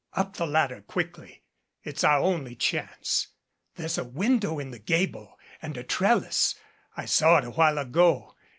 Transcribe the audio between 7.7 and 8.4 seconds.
ago.